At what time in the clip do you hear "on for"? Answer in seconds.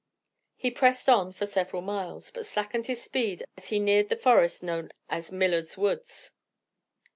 1.07-1.45